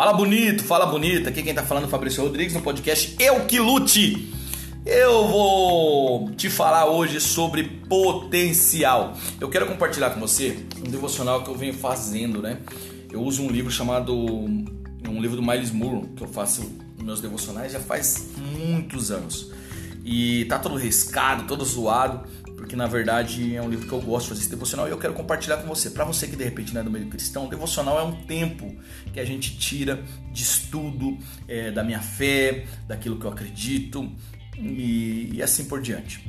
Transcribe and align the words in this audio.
Fala 0.00 0.14
bonito, 0.14 0.64
fala 0.64 0.86
bonita. 0.86 1.28
Aqui 1.28 1.42
quem 1.42 1.52
tá 1.52 1.62
falando 1.62 1.84
é 1.84 1.86
o 1.86 1.90
Fabrício 1.90 2.22
Rodrigues 2.22 2.54
no 2.54 2.62
podcast 2.62 3.14
Eu 3.18 3.44
Que 3.44 3.60
Lute. 3.60 4.32
Eu 4.86 5.28
vou 5.28 6.30
te 6.30 6.48
falar 6.48 6.86
hoje 6.86 7.20
sobre 7.20 7.64
potencial. 7.64 9.14
Eu 9.38 9.50
quero 9.50 9.66
compartilhar 9.66 10.08
com 10.08 10.20
você 10.20 10.64
um 10.78 10.90
devocional 10.90 11.44
que 11.44 11.50
eu 11.50 11.54
venho 11.54 11.74
fazendo, 11.74 12.40
né? 12.40 12.60
Eu 13.12 13.20
uso 13.20 13.42
um 13.42 13.50
livro 13.50 13.70
chamado 13.70 14.16
um 14.16 15.20
livro 15.20 15.36
do 15.36 15.42
Miles 15.42 15.70
Moore 15.70 16.06
que 16.16 16.22
eu 16.22 16.28
faço 16.28 16.62
meus 16.98 17.20
devocionais 17.20 17.70
já 17.70 17.80
faz 17.80 18.30
muitos 18.38 19.10
anos. 19.10 19.52
E 20.02 20.46
tá 20.46 20.58
todo 20.58 20.76
riscado, 20.76 21.44
todo 21.46 21.62
zoado, 21.62 22.26
porque 22.60 22.76
na 22.76 22.86
verdade 22.86 23.56
é 23.56 23.62
um 23.62 23.70
livro 23.70 23.88
que 23.88 23.92
eu 23.92 24.00
gosto 24.02 24.24
de 24.24 24.28
fazer 24.28 24.40
esse 24.42 24.50
devocional 24.50 24.86
e 24.86 24.90
eu 24.90 24.98
quero 24.98 25.14
compartilhar 25.14 25.56
com 25.56 25.66
você. 25.66 25.90
Para 25.90 26.04
você 26.04 26.26
que 26.26 26.36
de 26.36 26.44
repente 26.44 26.74
não 26.74 26.82
é 26.82 26.84
do 26.84 26.90
meio 26.90 27.06
cristão, 27.06 27.48
devocional 27.48 27.98
é 27.98 28.02
um 28.02 28.12
tempo 28.12 28.76
que 29.12 29.18
a 29.18 29.24
gente 29.24 29.58
tira 29.58 30.04
de 30.30 30.42
estudo 30.42 31.16
é, 31.48 31.70
da 31.70 31.82
minha 31.82 32.00
fé, 32.00 32.66
daquilo 32.86 33.18
que 33.18 33.24
eu 33.24 33.30
acredito 33.30 34.12
e, 34.58 35.30
e 35.32 35.42
assim 35.42 35.64
por 35.64 35.80
diante. 35.80 36.22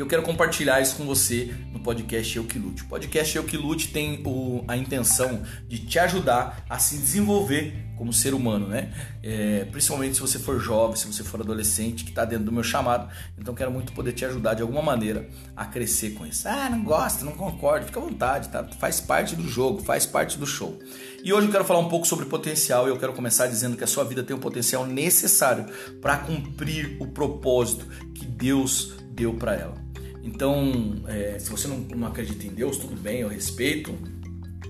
Eu 0.00 0.06
quero 0.06 0.22
compartilhar 0.22 0.80
isso 0.80 0.96
com 0.96 1.04
você 1.04 1.54
no 1.74 1.78
podcast 1.78 2.34
Eu 2.34 2.44
Que 2.44 2.58
Lute. 2.58 2.84
O 2.84 2.86
podcast 2.86 3.36
Eu 3.36 3.44
Que 3.44 3.58
Lute 3.58 3.88
tem 3.88 4.22
o, 4.24 4.64
a 4.66 4.74
intenção 4.74 5.42
de 5.68 5.78
te 5.78 5.98
ajudar 5.98 6.64
a 6.70 6.78
se 6.78 6.96
desenvolver 6.96 7.74
como 7.98 8.10
ser 8.10 8.32
humano, 8.32 8.66
né? 8.66 8.94
É, 9.22 9.66
principalmente 9.70 10.14
se 10.14 10.22
você 10.22 10.38
for 10.38 10.58
jovem, 10.58 10.96
se 10.96 11.06
você 11.06 11.22
for 11.22 11.42
adolescente, 11.42 12.02
que 12.02 12.08
está 12.12 12.24
dentro 12.24 12.46
do 12.46 12.50
meu 12.50 12.62
chamado. 12.62 13.12
Então 13.36 13.54
quero 13.54 13.70
muito 13.70 13.92
poder 13.92 14.14
te 14.14 14.24
ajudar 14.24 14.54
de 14.54 14.62
alguma 14.62 14.80
maneira 14.80 15.28
a 15.54 15.66
crescer 15.66 16.12
com 16.12 16.24
isso. 16.24 16.48
Ah, 16.48 16.70
não 16.70 16.82
gosta, 16.82 17.22
não 17.22 17.32
concordo, 17.32 17.84
fica 17.84 18.00
à 18.00 18.02
vontade, 18.02 18.48
tá? 18.48 18.64
Faz 18.78 19.02
parte 19.02 19.36
do 19.36 19.46
jogo, 19.46 19.82
faz 19.82 20.06
parte 20.06 20.38
do 20.38 20.46
show. 20.46 20.78
E 21.22 21.30
hoje 21.30 21.48
eu 21.48 21.52
quero 21.52 21.66
falar 21.66 21.80
um 21.80 21.90
pouco 21.90 22.06
sobre 22.06 22.24
potencial 22.24 22.86
e 22.86 22.90
eu 22.90 22.96
quero 22.96 23.12
começar 23.12 23.48
dizendo 23.48 23.76
que 23.76 23.84
a 23.84 23.86
sua 23.86 24.04
vida 24.04 24.22
tem 24.22 24.34
o 24.34 24.40
potencial 24.40 24.86
necessário 24.86 25.66
para 26.00 26.16
cumprir 26.16 26.96
o 26.98 27.06
propósito 27.08 27.86
que 28.14 28.24
Deus 28.24 28.94
deu 29.10 29.34
para 29.34 29.54
ela. 29.54 29.79
Então, 30.22 31.02
é, 31.06 31.38
se 31.38 31.50
você 31.50 31.66
não, 31.66 31.78
não 31.78 32.06
acredita 32.08 32.46
em 32.46 32.50
Deus, 32.50 32.76
tudo 32.76 32.94
bem, 32.94 33.20
eu 33.20 33.28
respeito. 33.28 33.96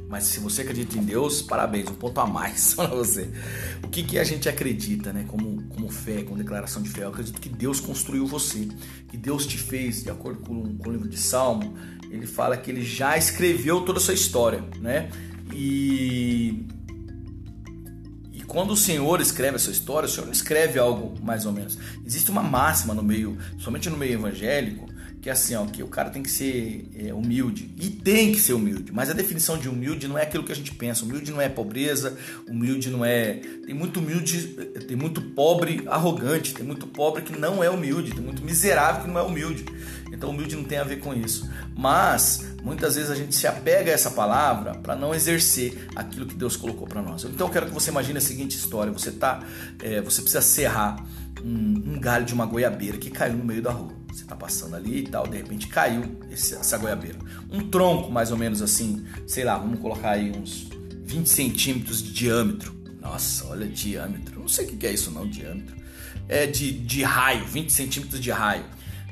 Mas 0.09 0.25
se 0.25 0.41
você 0.41 0.63
acredita 0.63 0.99
em 0.99 1.05
Deus, 1.05 1.41
parabéns, 1.41 1.89
um 1.89 1.95
ponto 1.95 2.21
a 2.21 2.27
mais 2.27 2.75
para 2.75 2.89
você. 2.89 3.31
O 3.83 3.89
que, 3.89 4.03
que 4.03 4.19
a 4.19 4.25
gente 4.25 4.49
acredita, 4.49 5.13
né? 5.13 5.25
Como, 5.29 5.63
como 5.69 5.89
fé, 5.89 6.23
como 6.25 6.37
declaração 6.37 6.83
de 6.83 6.91
fé? 6.91 7.05
Eu 7.05 7.11
acredito 7.11 7.41
que 7.41 7.49
Deus 7.49 7.79
construiu 7.79 8.27
você, 8.27 8.69
que 9.09 9.17
Deus 9.17 9.47
te 9.47 9.57
fez, 9.57 10.03
de 10.03 10.11
acordo 10.11 10.41
com, 10.41 10.77
com 10.79 10.89
o 10.89 10.93
livro 10.93 11.09
de 11.09 11.17
Salmo, 11.17 11.77
ele 12.11 12.27
fala 12.27 12.57
que 12.57 12.71
ele 12.71 12.83
já 12.83 13.17
escreveu 13.17 13.83
toda 13.83 13.99
a 13.99 14.03
sua 14.03 14.15
história, 14.15 14.65
né? 14.81 15.11
E, 15.53 16.67
e 18.33 18.43
quando 18.43 18.73
o 18.73 18.77
Senhor 18.77 19.21
escreve 19.21 19.57
a 19.57 19.59
sua 19.61 19.73
história, 19.73 20.09
o 20.09 20.11
Senhor 20.11 20.27
não 20.27 20.33
escreve 20.33 20.77
algo 20.77 21.15
mais 21.25 21.47
ou 21.47 21.53
menos. 21.53 21.79
Existe 22.05 22.33
uma 22.33 22.43
máxima 22.43 22.95
no 22.95 23.03
meio, 23.03 23.39
somente 23.59 23.89
no 23.89 23.97
meio 23.97 24.15
evangélico, 24.15 24.91
que 25.21 25.29
é 25.29 25.33
assim, 25.33 25.55
ó, 25.55 25.67
que 25.67 25.83
o 25.83 25.89
cara 25.89 26.09
tem 26.09 26.23
que 26.23 26.31
ser 26.31 26.89
é, 26.99 27.13
humilde. 27.13 27.71
E 27.79 27.91
tem 27.91 28.33
que 28.33 28.41
ser 28.41 28.55
humilde. 28.55 28.91
Mas 28.91 29.11
a 29.11 29.13
definição 29.13 29.59
de 29.59 29.69
humilde 29.69 30.09
não 30.09 30.17
é 30.17 30.23
aquilo 30.23 30.43
que 30.43 30.53
a 30.53 30.55
gente 30.55 30.75
pensa. 30.75 31.05
Humilde 31.05 31.31
não 31.31 31.41
é 31.41 31.49
pobreza, 31.49 32.17
humilde 32.49 32.89
não 32.89 33.05
é. 33.05 33.35
Tem 33.67 33.75
muito 33.75 34.01
humilde, 34.01 34.49
tem 34.89 34.97
muito 34.97 35.21
pobre 35.21 35.83
arrogante, 35.87 36.55
tem 36.55 36.65
muito 36.65 36.87
pobre 36.87 37.23
que 37.23 37.39
não 37.39 37.63
é 37.63 37.69
humilde, 37.69 38.13
tem 38.13 38.23
muito 38.23 38.43
miserável 38.43 39.03
que 39.03 39.09
não 39.09 39.19
é 39.19 39.23
humilde. 39.23 39.67
Então 40.11 40.31
humilde 40.31 40.57
não 40.57 40.65
tem 40.65 40.79
a 40.79 40.85
ver 40.85 41.01
com 41.01 41.13
isso. 41.13 41.49
Mas 41.77 42.55
muitas 42.63 42.95
vezes 42.95 43.11
a 43.11 43.15
gente 43.15 43.35
se 43.35 43.47
apega 43.47 43.91
a 43.91 43.95
essa 43.95 44.11
palavra 44.11 44.75
para 44.75 44.97
não 44.97 45.15
exercer 45.15 45.87
aquilo 45.95 46.25
que 46.25 46.35
Deus 46.35 46.57
colocou 46.57 46.87
para 46.87 47.03
nós. 47.03 47.25
Então 47.25 47.47
eu 47.47 47.53
quero 47.53 47.67
que 47.67 47.73
você 47.73 47.91
imagine 47.91 48.17
a 48.17 48.23
seguinte 48.23 48.57
história: 48.57 48.91
você 48.91 49.11
tá, 49.11 49.45
é, 49.83 50.01
você 50.01 50.23
precisa 50.23 50.41
serrar 50.41 51.05
um, 51.45 51.95
um 51.95 52.01
galho 52.01 52.25
de 52.25 52.33
uma 52.33 52.47
goiabeira 52.47 52.97
que 52.97 53.11
caiu 53.11 53.37
no 53.37 53.45
meio 53.45 53.61
da 53.61 53.71
rua. 53.71 54.00
Você 54.13 54.23
está 54.23 54.35
passando 54.35 54.77
ali 54.77 55.01
e 55.01 55.09
tal, 55.09 55.27
de 55.27 55.37
repente 55.37 55.67
caiu 55.67 56.19
esse, 56.31 56.55
essa 56.55 56.77
goiabeira. 56.79 57.19
Um 57.51 57.69
tronco, 57.69 58.11
mais 58.11 58.31
ou 58.31 58.37
menos 58.37 58.61
assim, 58.63 59.05
sei 59.27 59.45
lá, 59.45 59.57
vamos 59.57 59.79
colocar 59.81 60.11
aí 60.11 60.31
uns 60.31 60.69
20 61.05 61.27
centímetros 61.27 62.03
de 62.03 62.13
diâmetro. 62.13 62.75
Nossa, 63.01 63.47
olha 63.47 63.67
diâmetro. 63.67 64.41
Não 64.41 64.49
sei 64.49 64.67
o 64.67 64.77
que 64.77 64.87
é 64.87 64.93
isso 64.93 65.11
não, 65.11 65.27
diâmetro. 65.29 65.77
É 66.29 66.47
de, 66.47 66.73
de 66.73 67.03
raio, 67.03 67.45
20 67.47 67.73
centímetros 67.73 68.21
de 68.21 68.31
raio. 68.31 68.65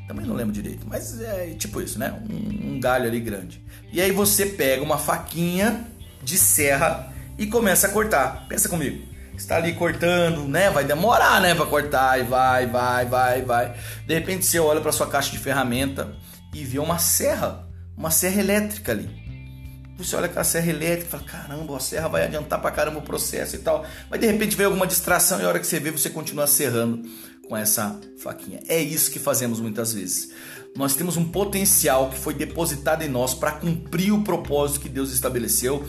Também 0.07 0.25
não 0.25 0.35
lembro 0.35 0.53
direito, 0.53 0.87
mas 0.89 1.21
é 1.21 1.55
tipo 1.59 1.83
isso, 1.83 1.99
né? 1.99 2.19
Um, 2.31 2.75
um 2.75 2.81
galho 2.81 3.07
ali 3.07 3.21
grande. 3.21 3.63
E 3.93 4.01
aí 4.01 4.11
você 4.11 4.47
pega 4.47 4.83
uma 4.83 4.97
faquinha 4.97 5.87
de 6.23 6.39
serra 6.39 7.13
e 7.37 7.47
começa 7.47 7.89
a 7.89 7.91
cortar. 7.91 8.47
Pensa 8.49 8.69
comigo 8.69 9.18
está 9.41 9.57
ali 9.57 9.75
cortando, 9.75 10.49
né? 10.49 10.71
Vai 10.71 10.85
demorar, 10.85 11.41
né, 11.41 11.55
para 11.55 11.67
cortar 11.67 12.19
e 12.21 12.25
vai, 12.25 12.67
vai, 12.67 13.05
vai, 13.07 13.43
vai. 13.43 13.75
De 14.07 14.15
repente 14.15 14.45
você 14.45 14.59
olha 14.59 14.81
para 14.81 14.93
sua 14.93 15.07
caixa 15.07 15.31
de 15.31 15.39
ferramenta 15.39 16.15
e 16.55 16.65
vê 16.65 16.79
uma 16.79 16.99
serra, 16.99 17.67
uma 17.97 18.11
serra 18.11 18.41
elétrica 18.41 18.93
ali. 18.93 19.09
Você 19.99 20.15
olha 20.15 20.27
aquela 20.27 20.45
serra 20.45 20.71
elétrica 20.71 21.07
e 21.07 21.11
fala: 21.11 21.25
caramba, 21.25 21.77
a 21.77 21.81
serra 21.81 22.09
vai 22.09 22.25
adiantar 22.25 22.61
para 22.61 22.71
caramba 22.71 23.01
o 23.01 23.03
processo 23.03 23.57
e 23.57 23.59
tal. 23.59 23.85
Mas 24.09 24.21
de 24.21 24.27
repente 24.27 24.57
vem 24.57 24.67
alguma 24.67 24.87
distração 24.87 25.41
e 25.41 25.45
a 25.45 25.49
hora 25.49 25.59
que 25.59 25.67
você 25.67 25.81
vê, 25.81 25.91
você 25.91 26.09
continua 26.09 26.47
serrando 26.47 27.03
com 27.49 27.57
essa 27.57 27.99
faquinha. 28.23 28.61
É 28.69 28.81
isso 28.81 29.11
que 29.11 29.19
fazemos 29.19 29.59
muitas 29.61 29.93
vezes. 29.93 30.31
Nós 30.77 30.95
temos 30.95 31.17
um 31.17 31.25
potencial 31.25 32.11
que 32.11 32.19
foi 32.19 32.35
depositado 32.35 33.03
em 33.03 33.09
nós 33.09 33.35
para 33.35 33.53
cumprir 33.53 34.13
o 34.13 34.23
propósito 34.23 34.81
que 34.81 34.89
Deus 34.89 35.13
estabeleceu 35.13 35.85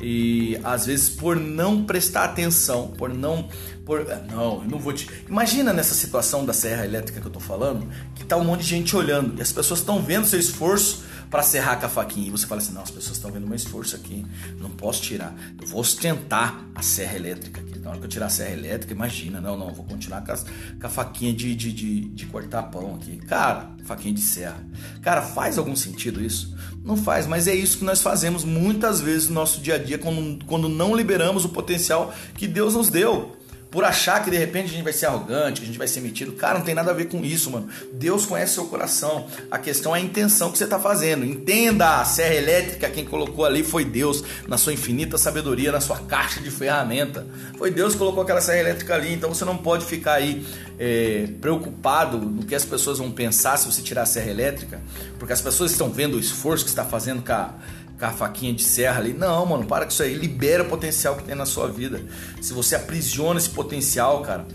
e 0.00 0.58
às 0.64 0.86
vezes 0.86 1.08
por 1.08 1.36
não 1.36 1.84
prestar 1.84 2.24
atenção, 2.24 2.88
por 2.88 3.12
não 3.12 3.48
por 3.84 4.04
não, 4.30 4.62
eu 4.62 4.68
não 4.68 4.78
vou 4.78 4.92
te 4.92 5.08
Imagina 5.28 5.72
nessa 5.72 5.94
situação 5.94 6.44
da 6.44 6.52
serra 6.52 6.84
elétrica 6.84 7.20
que 7.20 7.26
eu 7.26 7.32
tô 7.32 7.40
falando, 7.40 7.88
que 8.14 8.24
tá 8.24 8.36
um 8.36 8.44
monte 8.44 8.60
de 8.60 8.68
gente 8.68 8.94
olhando 8.96 9.38
e 9.38 9.42
as 9.42 9.52
pessoas 9.52 9.80
estão 9.80 10.00
vendo 10.02 10.26
seu 10.26 10.38
esforço 10.38 11.04
para 11.30 11.42
serrar 11.42 11.78
com 11.78 11.86
a 11.86 11.88
faquinha. 11.88 12.28
E 12.28 12.30
você 12.30 12.46
fala 12.46 12.60
assim: 12.60 12.72
não, 12.72 12.82
as 12.82 12.90
pessoas 12.90 13.16
estão 13.16 13.30
vendo 13.30 13.46
meu 13.46 13.56
esforço 13.56 13.96
aqui, 13.96 14.26
não 14.58 14.70
posso 14.70 15.02
tirar. 15.02 15.34
Eu 15.60 15.66
vou 15.66 15.80
ostentar 15.80 16.64
a 16.74 16.82
serra 16.82 17.16
elétrica 17.16 17.60
aqui. 17.60 17.69
Na 17.82 17.90
hora 17.90 17.98
que 17.98 18.04
eu 18.04 18.08
tirar 18.08 18.26
a 18.26 18.30
serra 18.30 18.52
elétrica, 18.52 18.92
imagina, 18.92 19.40
não, 19.40 19.56
não, 19.56 19.72
vou 19.72 19.84
continuar 19.84 20.22
com 20.24 20.32
a, 20.32 20.36
com 20.36 20.86
a 20.86 20.90
faquinha 20.90 21.32
de, 21.32 21.54
de, 21.54 21.72
de, 21.72 22.00
de 22.08 22.26
cortar 22.26 22.64
pão 22.64 22.94
aqui. 22.94 23.16
Cara, 23.16 23.70
faquinha 23.84 24.14
de 24.14 24.20
serra. 24.20 24.62
Cara, 25.00 25.22
faz 25.22 25.58
algum 25.58 25.74
sentido 25.74 26.22
isso? 26.22 26.54
Não 26.84 26.96
faz, 26.96 27.26
mas 27.26 27.46
é 27.46 27.54
isso 27.54 27.78
que 27.78 27.84
nós 27.84 28.02
fazemos 28.02 28.44
muitas 28.44 29.00
vezes 29.00 29.28
no 29.28 29.34
nosso 29.34 29.60
dia 29.60 29.74
a 29.74 29.78
dia 29.78 29.98
quando, 29.98 30.44
quando 30.44 30.68
não 30.68 30.94
liberamos 30.94 31.44
o 31.44 31.48
potencial 31.48 32.14
que 32.34 32.46
Deus 32.46 32.74
nos 32.74 32.88
deu 32.88 33.39
por 33.70 33.84
achar 33.84 34.22
que 34.24 34.30
de 34.30 34.36
repente 34.36 34.66
a 34.66 34.72
gente 34.72 34.82
vai 34.82 34.92
ser 34.92 35.06
arrogante, 35.06 35.60
que 35.60 35.64
a 35.64 35.66
gente 35.66 35.78
vai 35.78 35.86
ser 35.86 36.00
metido. 36.00 36.32
Cara, 36.32 36.58
não 36.58 36.64
tem 36.64 36.74
nada 36.74 36.90
a 36.90 36.94
ver 36.94 37.06
com 37.06 37.24
isso, 37.24 37.50
mano. 37.50 37.68
Deus 37.92 38.26
conhece 38.26 38.54
seu 38.54 38.66
coração. 38.66 39.26
A 39.50 39.58
questão 39.58 39.94
é 39.94 40.00
a 40.00 40.02
intenção 40.02 40.50
que 40.50 40.58
você 40.58 40.64
está 40.64 40.78
fazendo. 40.78 41.24
Entenda, 41.24 42.00
a 42.00 42.04
serra 42.04 42.34
elétrica, 42.34 42.90
quem 42.90 43.04
colocou 43.04 43.44
ali 43.44 43.62
foi 43.62 43.84
Deus, 43.84 44.24
na 44.48 44.58
sua 44.58 44.72
infinita 44.72 45.16
sabedoria, 45.16 45.70
na 45.70 45.80
sua 45.80 45.98
caixa 45.98 46.40
de 46.40 46.50
ferramenta. 46.50 47.26
Foi 47.56 47.70
Deus 47.70 47.92
que 47.92 47.98
colocou 47.98 48.22
aquela 48.22 48.40
serra 48.40 48.58
elétrica 48.58 48.94
ali, 48.94 49.12
então 49.12 49.32
você 49.32 49.44
não 49.44 49.56
pode 49.56 49.84
ficar 49.84 50.14
aí 50.14 50.44
é, 50.78 51.28
preocupado 51.40 52.18
no 52.18 52.44
que 52.44 52.54
as 52.54 52.64
pessoas 52.64 52.98
vão 52.98 53.10
pensar 53.10 53.56
se 53.56 53.66
você 53.66 53.82
tirar 53.82 54.02
a 54.02 54.06
serra 54.06 54.30
elétrica, 54.30 54.80
porque 55.18 55.32
as 55.32 55.40
pessoas 55.40 55.70
estão 55.70 55.90
vendo 55.90 56.16
o 56.16 56.20
esforço 56.20 56.64
que 56.64 56.70
está 56.70 56.84
fazendo 56.84 57.22
com 57.22 57.32
a 57.32 57.54
com 58.00 58.06
a 58.06 58.10
faquinha 58.10 58.52
de 58.54 58.64
serra 58.64 58.98
ali. 58.98 59.12
Não, 59.12 59.44
mano, 59.44 59.66
para 59.66 59.84
com 59.84 59.92
isso 59.92 60.02
aí. 60.02 60.14
Libera 60.14 60.62
o 60.62 60.68
potencial 60.68 61.14
que 61.16 61.22
tem 61.22 61.34
na 61.34 61.44
sua 61.44 61.68
vida. 61.68 62.02
Se 62.40 62.54
você 62.54 62.74
aprisiona 62.74 63.38
esse 63.38 63.50
potencial, 63.50 64.22
cara, 64.22 64.46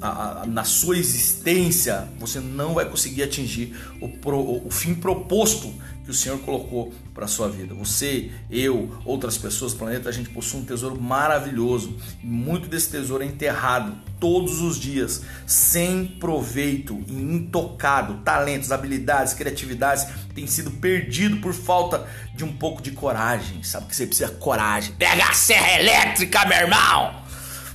a, 0.00 0.42
a, 0.42 0.46
na 0.46 0.64
sua 0.64 0.96
existência, 0.96 2.08
você 2.18 2.40
não 2.40 2.74
vai 2.74 2.86
conseguir 2.86 3.22
atingir 3.22 3.76
o, 4.00 4.08
pro, 4.08 4.66
o 4.66 4.70
fim 4.70 4.94
proposto 4.94 5.72
que 6.06 6.12
o 6.12 6.14
Senhor 6.14 6.38
colocou 6.38 6.94
para 7.12 7.24
a 7.24 7.28
sua 7.28 7.48
vida. 7.48 7.74
Você, 7.74 8.30
eu, 8.48 8.96
outras 9.04 9.36
pessoas 9.36 9.72
do 9.72 9.78
planeta, 9.78 10.08
a 10.08 10.12
gente 10.12 10.30
possui 10.30 10.60
um 10.60 10.64
tesouro 10.64 10.98
maravilhoso. 11.00 11.96
E 12.22 12.26
muito 12.26 12.68
desse 12.68 12.90
tesouro 12.92 13.24
é 13.24 13.26
enterrado 13.26 13.98
todos 14.20 14.60
os 14.60 14.78
dias, 14.78 15.22
sem 15.44 16.06
proveito 16.06 17.02
e 17.08 17.12
intocado. 17.12 18.22
Talentos, 18.22 18.70
habilidades, 18.70 19.34
criatividades 19.34 20.06
têm 20.32 20.46
sido 20.46 20.70
perdido 20.70 21.38
por 21.38 21.52
falta 21.52 22.08
de 22.36 22.44
um 22.44 22.56
pouco 22.56 22.80
de 22.80 22.92
coragem. 22.92 23.64
Sabe 23.64 23.86
que 23.86 23.96
você 23.96 24.06
precisa 24.06 24.30
coragem. 24.30 24.94
Pega 24.94 25.24
a 25.24 25.34
serra 25.34 25.80
elétrica, 25.80 26.46
meu 26.46 26.58
irmão! 26.58 27.16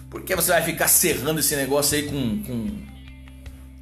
Por 0.09 0.23
que 0.23 0.33
você 0.33 0.51
vai 0.51 0.63
ficar 0.63 0.87
serrando 0.87 1.41
esse 1.41 1.55
negócio 1.57 1.97
aí 1.97 2.03
com, 2.03 2.43
com, 2.43 2.81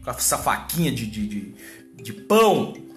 com 0.03 0.09
essa 0.09 0.39
faquinha 0.39 0.91
de, 0.91 1.05
de, 1.05 1.27
de, 1.27 1.55
de 2.01 2.13
pão? 2.13 2.88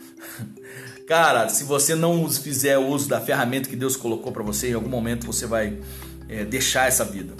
Cara, 1.13 1.47
se 1.51 1.65
você 1.65 1.95
não 1.95 2.27
fizer 2.31 2.79
uso 2.79 3.07
da 3.07 3.21
ferramenta 3.21 3.69
que 3.69 3.77
Deus 3.77 3.97
colocou 3.97 4.33
para 4.33 4.43
você, 4.43 4.71
em 4.71 4.73
algum 4.73 4.89
momento 4.89 5.27
você 5.27 5.45
vai 5.45 5.77
é, 6.27 6.43
deixar 6.43 6.89
essa 6.89 7.05
vida. 7.05 7.35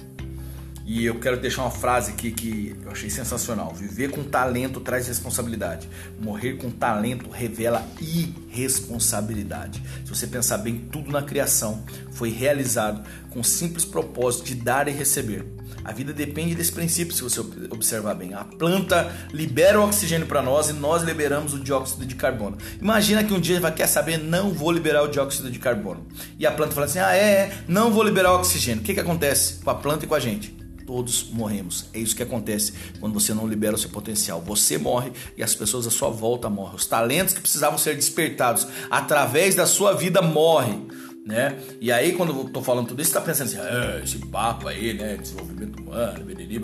E 0.85 1.05
eu 1.05 1.19
quero 1.19 1.39
deixar 1.39 1.61
uma 1.61 1.71
frase 1.71 2.11
aqui 2.11 2.31
que 2.31 2.75
eu 2.83 2.91
achei 2.91 3.09
sensacional. 3.09 3.73
Viver 3.73 4.11
com 4.11 4.23
talento 4.23 4.81
traz 4.81 5.07
responsabilidade. 5.07 5.89
Morrer 6.19 6.53
com 6.53 6.69
talento 6.69 7.29
revela 7.29 7.87
irresponsabilidade. 8.01 9.81
Se 10.03 10.09
você 10.09 10.27
pensar 10.27 10.57
bem, 10.57 10.77
tudo 10.91 11.09
na 11.09 11.21
criação 11.21 11.83
foi 12.11 12.29
realizado 12.29 13.07
com 13.29 13.39
o 13.39 13.43
simples 13.43 13.85
propósito 13.85 14.45
de 14.45 14.55
dar 14.55 14.87
e 14.89 14.91
receber. 14.91 15.45
A 15.85 15.91
vida 15.91 16.13
depende 16.13 16.55
desse 16.55 16.71
princípio, 16.71 17.13
se 17.13 17.21
você 17.21 17.39
observar 17.69 18.13
bem. 18.13 18.33
A 18.33 18.43
planta 18.43 19.11
libera 19.31 19.79
o 19.79 19.83
oxigênio 19.83 20.27
para 20.27 20.41
nós 20.41 20.69
e 20.69 20.73
nós 20.73 21.01
liberamos 21.03 21.53
o 21.53 21.59
dióxido 21.59 22.05
de 22.05 22.15
carbono. 22.15 22.57
Imagina 22.81 23.23
que 23.23 23.33
um 23.33 23.39
dia 23.39 23.59
vai 23.59 23.73
quer 23.73 23.87
saber, 23.87 24.17
não 24.17 24.51
vou 24.51 24.71
liberar 24.71 25.03
o 25.03 25.07
dióxido 25.07 25.51
de 25.51 25.59
carbono. 25.59 26.05
E 26.39 26.45
a 26.45 26.51
planta 26.51 26.73
fala 26.73 26.85
assim: 26.85 26.99
ah, 26.99 27.13
é, 27.13 27.31
é 27.31 27.57
não 27.67 27.91
vou 27.91 28.03
liberar 28.03 28.33
o 28.33 28.35
oxigênio. 28.37 28.81
O 28.81 28.85
que, 28.85 28.93
que 28.93 28.99
acontece 28.99 29.61
com 29.61 29.69
a 29.69 29.75
planta 29.75 30.05
e 30.05 30.07
com 30.07 30.15
a 30.15 30.19
gente? 30.19 30.62
Todos 30.85 31.23
morremos. 31.31 31.85
É 31.93 31.99
isso 31.99 32.15
que 32.15 32.23
acontece 32.23 32.73
quando 32.99 33.13
você 33.13 33.33
não 33.33 33.47
libera 33.47 33.75
o 33.75 33.77
seu 33.77 33.89
potencial. 33.89 34.41
Você 34.41 34.77
morre 34.77 35.11
e 35.37 35.43
as 35.43 35.55
pessoas 35.55 35.87
à 35.87 35.91
sua 35.91 36.09
volta 36.09 36.49
morrem. 36.49 36.75
Os 36.75 36.85
talentos 36.85 37.33
que 37.33 37.41
precisavam 37.41 37.77
ser 37.77 37.95
despertados 37.95 38.67
através 38.89 39.55
da 39.55 39.65
sua 39.65 39.93
vida 39.93 40.21
morrem 40.21 40.87
né? 41.25 41.57
E 41.79 41.91
aí, 41.91 42.13
quando 42.13 42.37
eu 42.37 42.49
tô 42.49 42.61
falando 42.61 42.87
tudo 42.87 43.01
isso, 43.01 43.11
você 43.11 43.17
tá 43.17 43.21
pensando 43.21 43.47
assim, 43.47 43.57
ah, 43.57 44.01
esse 44.03 44.19
papo 44.19 44.67
aí, 44.67 44.93
né? 44.93 45.15
Desenvolvimento 45.15 45.81
humano, 45.81 46.25
beriri. 46.25 46.59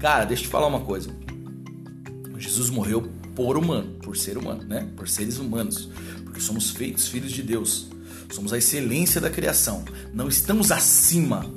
Cara, 0.00 0.24
deixa 0.24 0.42
eu 0.42 0.46
te 0.46 0.50
falar 0.50 0.66
uma 0.66 0.80
coisa. 0.80 1.08
Jesus 2.36 2.70
morreu 2.70 3.08
por 3.36 3.56
humano, 3.56 3.96
por 4.02 4.16
ser 4.16 4.36
humano, 4.36 4.64
né? 4.64 4.88
Por 4.96 5.08
seres 5.08 5.38
humanos. 5.38 5.88
Porque 6.24 6.40
somos 6.40 6.70
feitos 6.70 7.06
filhos 7.06 7.30
de 7.30 7.42
Deus. 7.42 7.86
Somos 8.32 8.52
a 8.52 8.58
excelência 8.58 9.20
da 9.20 9.30
criação. 9.30 9.84
Não 10.12 10.28
estamos 10.28 10.72
acima 10.72 11.48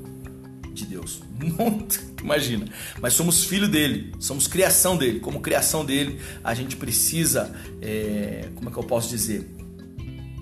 de 0.75 0.85
Deus. 0.85 1.21
Não, 1.39 1.87
imagina. 2.21 2.67
Mas 3.01 3.13
somos 3.13 3.45
filho 3.45 3.67
dele. 3.67 4.13
Somos 4.19 4.47
criação 4.47 4.97
dele. 4.97 5.19
Como 5.19 5.39
criação 5.39 5.83
dele, 5.83 6.19
a 6.43 6.53
gente 6.53 6.75
precisa. 6.75 7.55
É, 7.81 8.49
como 8.53 8.69
é 8.69 8.71
que 8.71 8.77
eu 8.77 8.83
posso 8.83 9.09
dizer? 9.09 9.51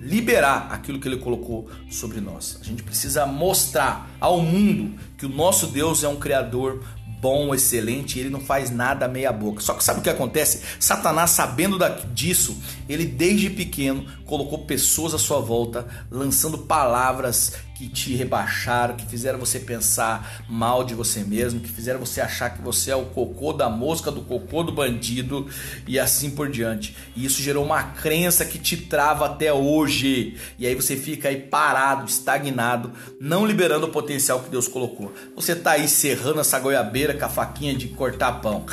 liberar 0.06 0.68
aquilo 0.70 1.00
que 1.00 1.08
ele 1.08 1.16
colocou 1.16 1.70
sobre 1.90 2.20
nós. 2.20 2.60
A 2.60 2.64
gente 2.66 2.84
precisa 2.84 3.26
mostrar 3.26 4.14
ao 4.20 4.42
mundo 4.42 5.00
que 5.18 5.26
o 5.26 5.30
nosso 5.30 5.68
Deus 5.68 6.04
é 6.04 6.10
um 6.10 6.18
criador 6.18 6.84
bom, 7.24 7.56
excelente, 7.56 8.20
ele 8.20 8.30
não 8.30 8.42
faz 8.42 8.70
nada 8.70 9.08
meia 9.08 9.32
boca. 9.32 9.62
Só 9.62 9.74
que 9.74 9.82
sabe 9.82 10.02
o 10.02 10.04
que 10.04 10.10
acontece? 10.10 10.62
Satanás, 10.78 11.30
sabendo 11.30 11.80
disso, 12.14 12.62
ele 12.90 13.06
desde 13.06 13.50
pequeno 13.50 14.06
colocou 14.34 14.58
pessoas 14.66 15.14
à 15.14 15.20
sua 15.20 15.40
volta, 15.40 15.86
lançando 16.10 16.58
palavras 16.58 17.54
que 17.76 17.88
te 17.88 18.16
rebaixaram, 18.16 18.96
que 18.96 19.06
fizeram 19.06 19.38
você 19.38 19.60
pensar 19.60 20.44
mal 20.50 20.84
de 20.84 20.96
você 20.96 21.20
mesmo, 21.20 21.60
que 21.60 21.70
fizeram 21.70 22.00
você 22.00 22.20
achar 22.20 22.50
que 22.50 22.60
você 22.60 22.90
é 22.90 22.96
o 22.96 23.06
cocô 23.06 23.54
da 23.54 23.70
mosca, 23.70 24.10
do 24.10 24.24
cocô 24.24 24.64
do 24.64 24.72
bandido 24.72 25.48
e 25.88 26.00
assim 26.00 26.32
por 26.32 26.50
diante. 26.50 26.96
E 27.16 27.24
isso 27.24 27.44
gerou 27.44 27.64
uma 27.64 27.84
crença 27.84 28.44
que 28.44 28.58
te 28.58 28.76
trava 28.76 29.28
até 29.28 29.54
hoje. 29.54 30.36
E 30.58 30.66
aí 30.66 30.74
você 30.74 30.96
fica 30.96 31.30
aí 31.30 31.38
parado, 31.38 32.10
estagnado, 32.10 32.92
não 33.22 33.46
liberando 33.46 33.86
o 33.86 33.92
potencial 33.92 34.40
que 34.40 34.50
Deus 34.50 34.68
colocou. 34.68 35.14
Você 35.36 35.56
tá 35.56 35.74
aí 35.74 35.88
serrando 35.88 36.40
essa 36.40 36.60
goiabeira 36.60 37.14
com 37.14 37.26
a 37.26 37.30
faquinha 37.30 37.76
de 37.76 37.90
cortar 37.90 38.42
pão. 38.42 38.66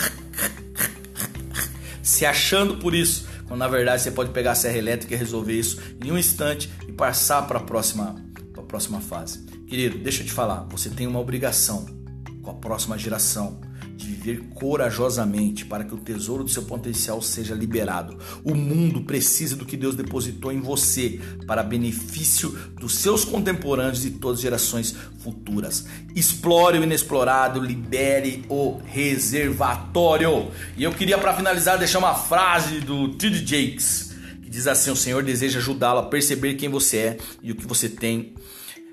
Se 2.02 2.24
achando 2.24 2.78
por 2.78 2.94
isso, 2.94 3.28
quando 3.50 3.58
na 3.58 3.66
verdade 3.66 4.00
você 4.00 4.12
pode 4.12 4.30
pegar 4.30 4.52
a 4.52 4.54
serra 4.54 4.78
elétrica 4.78 5.12
e 5.12 5.16
resolver 5.16 5.54
isso 5.54 5.76
em 6.04 6.12
um 6.12 6.16
instante 6.16 6.70
e 6.86 6.92
passar 6.92 7.48
para 7.48 7.58
a 7.58 7.62
próxima 7.62 8.14
próxima 8.68 9.00
fase. 9.00 9.44
Querido, 9.66 9.98
deixa 9.98 10.22
eu 10.22 10.26
te 10.26 10.30
falar, 10.30 10.64
você 10.70 10.88
tem 10.88 11.04
uma 11.04 11.18
obrigação 11.18 11.84
com 12.40 12.50
a 12.52 12.54
próxima 12.54 12.96
geração 12.96 13.60
de 14.00 14.06
viver 14.06 14.44
corajosamente 14.54 15.64
para 15.64 15.84
que 15.84 15.94
o 15.94 15.98
tesouro 15.98 16.42
do 16.42 16.50
seu 16.50 16.62
potencial 16.62 17.20
seja 17.20 17.54
liberado. 17.54 18.16
O 18.42 18.54
mundo 18.54 19.02
precisa 19.02 19.54
do 19.54 19.66
que 19.66 19.76
Deus 19.76 19.94
depositou 19.94 20.50
em 20.50 20.60
você 20.60 21.20
para 21.46 21.62
benefício 21.62 22.50
dos 22.78 22.94
seus 22.94 23.24
contemporâneos 23.24 24.04
e 24.06 24.12
todas 24.12 24.38
as 24.38 24.42
gerações 24.42 24.96
futuras. 25.18 25.86
Explore 26.16 26.78
o 26.78 26.82
inexplorado, 26.82 27.60
libere 27.60 28.44
o 28.48 28.80
reservatório. 28.84 30.50
E 30.76 30.82
eu 30.82 30.92
queria 30.92 31.18
para 31.18 31.36
finalizar 31.36 31.78
deixar 31.78 31.98
uma 31.98 32.14
frase 32.14 32.80
do 32.80 33.10
T.D. 33.10 33.44
Jakes 33.44 34.10
que 34.42 34.48
diz 34.50 34.66
assim: 34.66 34.90
o 34.90 34.96
Senhor 34.96 35.22
deseja 35.22 35.58
ajudá-lo 35.58 36.00
a 36.00 36.02
perceber 36.04 36.54
quem 36.54 36.68
você 36.68 36.96
é 36.96 37.18
e 37.42 37.52
o 37.52 37.54
que 37.54 37.66
você 37.66 37.88
tem 37.88 38.34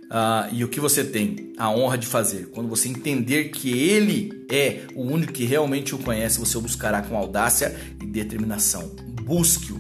Uh, 0.08 0.54
e 0.54 0.64
o 0.64 0.70
que 0.70 0.80
você 0.80 1.04
tem 1.04 1.52
a 1.58 1.70
honra 1.70 1.98
de 1.98 2.08
fazer. 2.08 2.50
Quando 2.52 2.70
você 2.70 2.88
entender 2.88 3.50
que 3.50 3.78
Ele 3.78 4.46
é 4.50 4.84
o 4.96 5.02
único 5.02 5.34
que 5.34 5.44
realmente 5.44 5.94
o 5.94 5.98
conhece, 5.98 6.40
você 6.40 6.58
o 6.58 6.62
buscará 6.62 7.02
com 7.02 7.18
audácia 7.18 7.76
e 8.02 8.06
determinação. 8.06 8.90
Busque-o. 9.22 9.77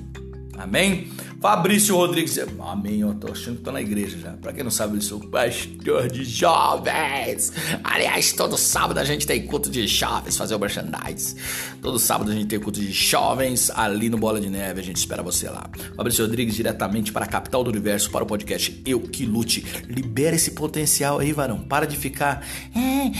Amém? 0.57 1.07
Fabrício 1.39 1.95
Rodrigues, 1.95 2.39
amém, 2.59 3.01
eu 3.01 3.13
tô 3.13 3.31
achando 3.31 3.57
que 3.57 3.63
tô 3.63 3.71
na 3.71 3.79
igreja 3.79 4.17
já. 4.17 4.31
Pra 4.31 4.51
quem 4.51 4.63
não 4.63 4.71
sabe, 4.71 4.97
eu 4.97 5.01
sou 5.01 5.19
pastor 5.19 6.09
de 6.09 6.23
jovens. 6.25 7.53
Aliás, 7.83 8.33
todo 8.33 8.57
sábado 8.57 8.99
a 8.99 9.03
gente 9.03 9.27
tem 9.27 9.45
culto 9.45 9.69
de 9.69 9.85
jovens, 9.85 10.35
fazer 10.35 10.55
o 10.55 10.59
merchandise. 10.59 11.35
Todo 11.79 11.99
sábado 11.99 12.31
a 12.31 12.33
gente 12.33 12.47
tem 12.47 12.59
culto 12.59 12.79
de 12.79 12.91
jovens 12.91 13.69
ali 13.69 14.09
no 14.09 14.17
Bola 14.17 14.41
de 14.41 14.49
Neve, 14.49 14.81
a 14.81 14.83
gente 14.83 14.97
espera 14.97 15.21
você 15.21 15.47
lá. 15.47 15.69
Fabrício 15.95 16.25
Rodrigues, 16.25 16.55
diretamente 16.55 17.11
para 17.11 17.25
a 17.25 17.27
capital 17.27 17.63
do 17.63 17.69
universo, 17.69 18.09
para 18.09 18.23
o 18.23 18.27
podcast 18.27 18.81
Eu 18.83 19.01
Que 19.01 19.25
Lute. 19.25 19.63
Libera 19.87 20.35
esse 20.35 20.51
potencial 20.51 21.19
aí, 21.19 21.33
varão. 21.33 21.59
Para 21.59 21.85
de 21.85 21.95
ficar. 21.95 22.43
É, 22.75 23.11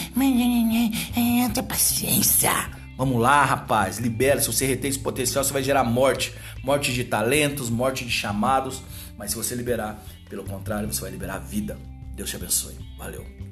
tenha 1.13 1.63
paciência. 1.63 2.86
Vamos 2.97 3.21
lá, 3.21 3.45
rapaz, 3.45 3.99
libera. 3.99 4.41
Se 4.41 4.47
você 4.47 4.65
reter 4.65 4.88
esse 4.88 4.97
potencial, 4.97 5.44
você 5.44 5.53
vai 5.53 5.61
gerar 5.61 5.83
morte. 5.83 6.33
Morte 6.63 6.91
de 6.91 7.03
talentos, 7.03 7.69
morte 7.69 8.03
de 8.03 8.11
chamados. 8.11 8.81
Mas 9.15 9.31
se 9.31 9.38
você 9.38 9.53
liberar, 9.53 10.03
pelo 10.27 10.44
contrário, 10.44 10.91
você 10.91 11.01
vai 11.01 11.11
liberar 11.11 11.38
vida. 11.38 11.77
Deus 12.15 12.29
te 12.29 12.35
abençoe. 12.35 12.75
Valeu. 12.97 13.46